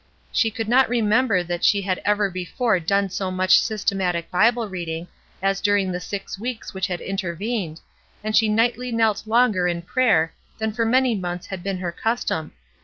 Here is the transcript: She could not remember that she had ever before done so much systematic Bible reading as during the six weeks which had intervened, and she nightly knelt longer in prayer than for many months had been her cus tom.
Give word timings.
She 0.31 0.49
could 0.49 0.67
not 0.67 0.89
remember 0.89 1.43
that 1.43 1.63
she 1.63 1.83
had 1.83 2.01
ever 2.03 2.31
before 2.31 2.79
done 2.79 3.11
so 3.11 3.29
much 3.29 3.61
systematic 3.61 4.31
Bible 4.31 4.67
reading 4.67 5.07
as 5.43 5.61
during 5.61 5.91
the 5.91 5.99
six 5.99 6.39
weeks 6.39 6.73
which 6.73 6.87
had 6.87 7.01
intervened, 7.01 7.81
and 8.23 8.35
she 8.35 8.49
nightly 8.49 8.91
knelt 8.91 9.27
longer 9.27 9.67
in 9.67 9.83
prayer 9.83 10.33
than 10.57 10.71
for 10.73 10.85
many 10.85 11.13
months 11.13 11.45
had 11.45 11.61
been 11.61 11.77
her 11.77 11.91
cus 11.91 12.23
tom. 12.23 12.51